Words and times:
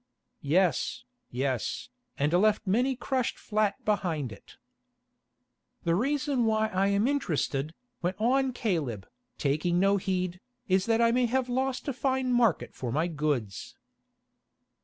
"Yes, 0.41 1.03
yes, 1.29 1.89
and 2.17 2.33
left 2.33 2.65
many 2.65 2.95
crushed 2.95 3.37
flat 3.37 3.85
behind 3.85 4.31
it." 4.31 4.57
"The 5.83 5.93
reason 5.93 6.45
why 6.45 6.69
I 6.69 6.87
am 6.87 7.07
interested," 7.07 7.75
went 8.01 8.15
on 8.19 8.51
Caleb, 8.51 9.07
taking 9.37 9.79
no 9.79 9.97
heed, 9.97 10.39
"is 10.67 10.87
that 10.87 11.01
I 11.01 11.11
may 11.11 11.27
have 11.27 11.49
lost 11.49 11.87
a 11.87 11.93
fine 11.93 12.33
market 12.33 12.73
for 12.73 12.91
my 12.91 13.05
goods." 13.05 13.75